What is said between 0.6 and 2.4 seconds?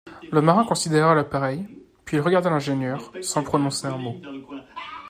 considéra l’appareil, puis il